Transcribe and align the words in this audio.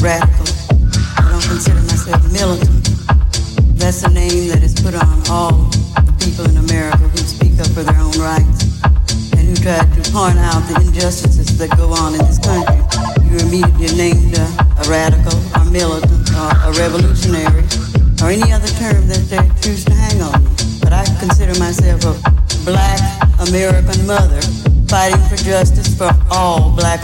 radical. 0.00 0.46
I 1.18 1.26
don't 1.30 1.42
consider 1.42 1.82
myself 1.90 2.22
militant. 2.32 2.86
That's 3.78 4.02
a 4.02 4.10
name 4.10 4.48
that 4.48 4.62
is 4.62 4.74
put 4.74 4.94
on 4.94 5.18
all 5.30 5.70
the 6.06 6.14
people 6.22 6.46
in 6.46 6.56
America 6.56 7.02
who 7.08 7.18
speak 7.18 7.58
up 7.58 7.66
for 7.74 7.82
their 7.82 7.98
own 7.98 8.14
rights 8.18 8.78
and 9.34 9.42
who 9.42 9.56
try 9.58 9.82
to 9.82 10.02
point 10.10 10.38
out 10.38 10.62
the 10.70 10.78
injustices 10.86 11.58
that 11.58 11.74
go 11.76 11.90
on 11.94 12.14
in 12.14 12.22
this 12.26 12.38
country. 12.38 12.78
You're 13.26 13.42
immediately 13.42 13.90
named 13.96 14.38
a, 14.38 14.46
a 14.78 14.84
radical, 14.86 15.34
a 15.58 15.64
militant, 15.66 16.30
or 16.30 16.50
a 16.62 16.70
revolutionary, 16.78 17.66
or 18.22 18.30
any 18.30 18.50
other 18.54 18.70
term 18.78 19.02
that 19.10 19.24
they 19.26 19.42
choose 19.62 19.84
to 19.86 19.94
hang 19.94 20.22
on. 20.22 20.38
But 20.78 20.92
I 20.94 21.04
consider 21.18 21.58
myself 21.58 22.06
a 22.06 22.14
black 22.62 23.02
American 23.50 24.06
mother 24.06 24.42
fighting 24.88 25.20
for 25.28 25.36
justice 25.36 25.94
for 25.96 26.10
all 26.30 26.70
black 26.74 26.97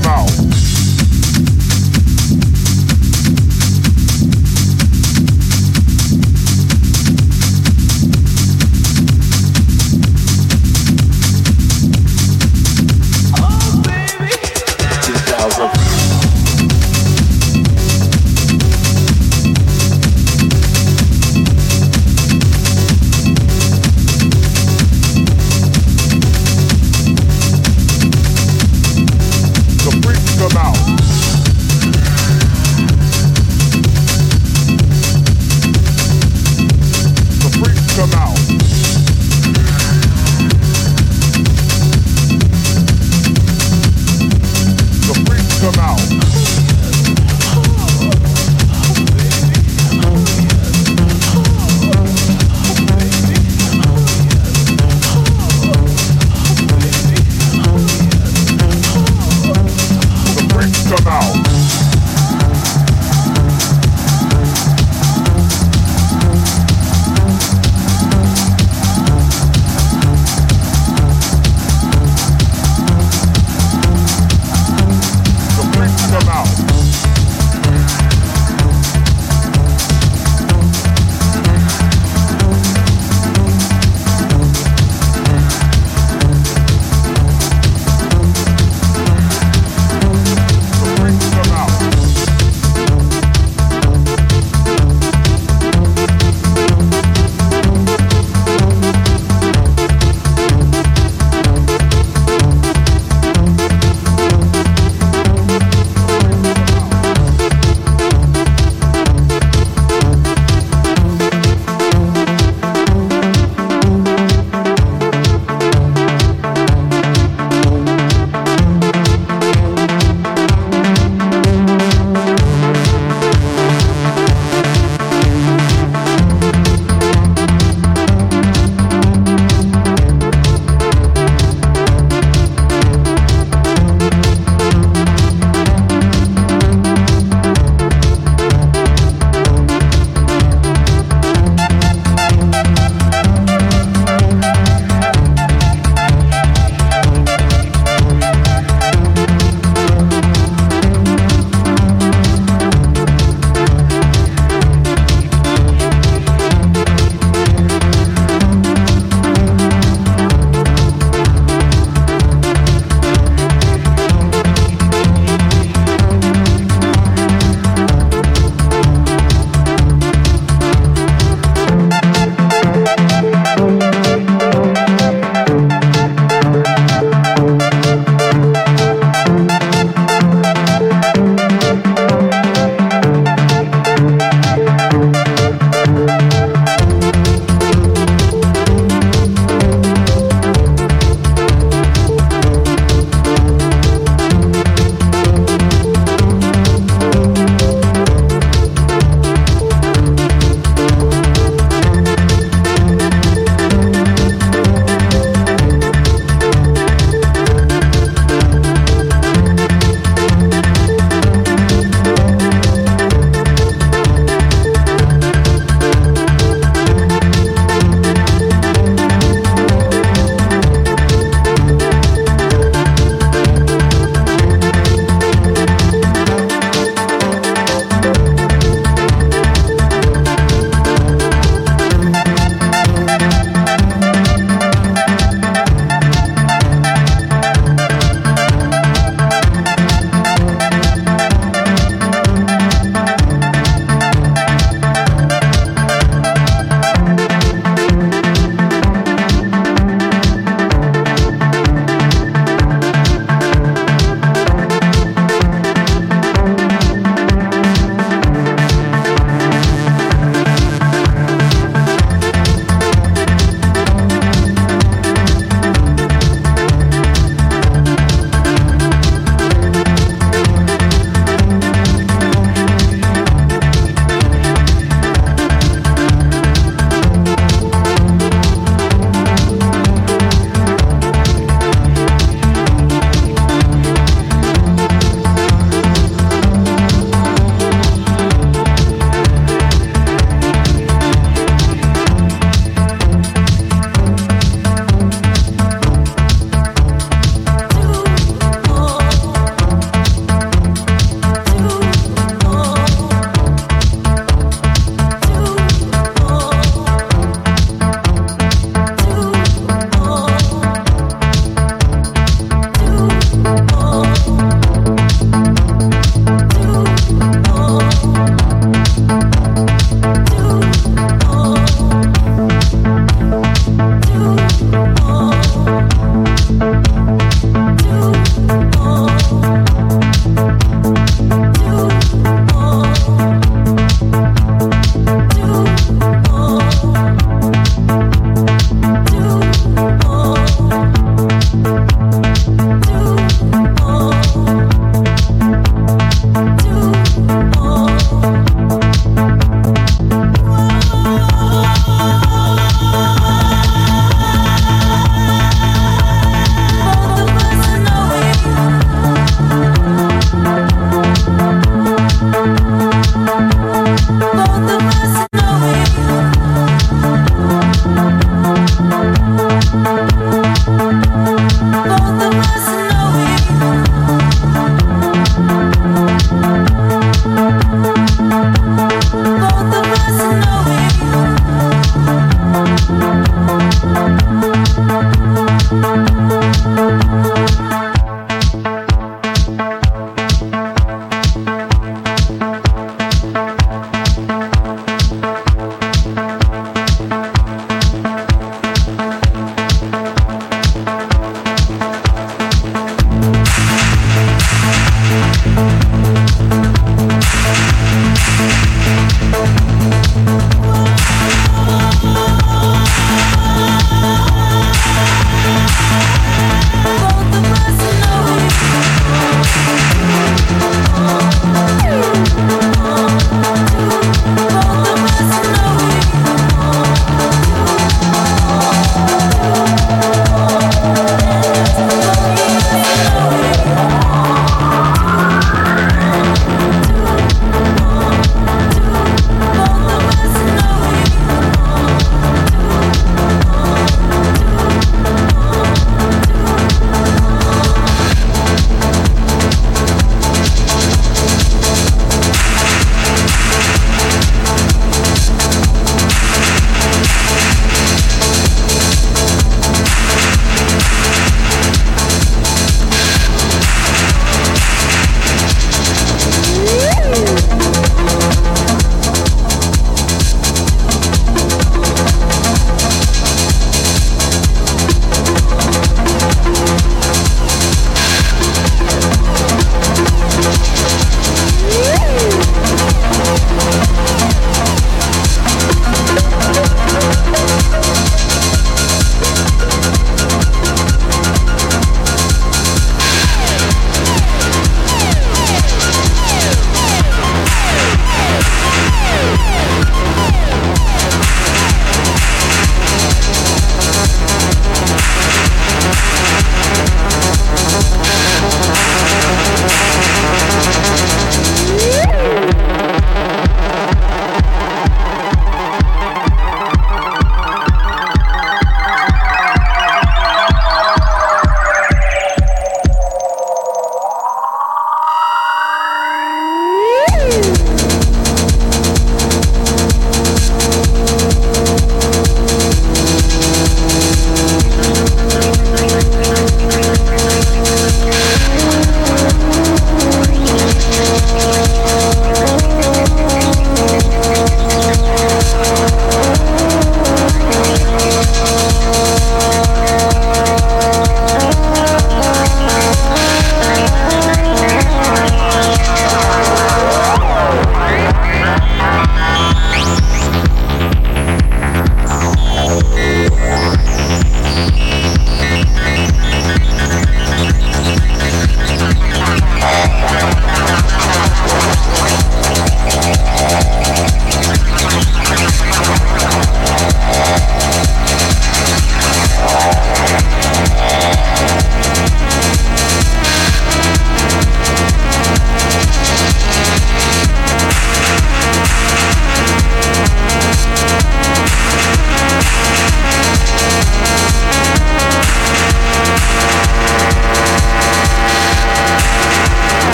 about. 0.00 0.47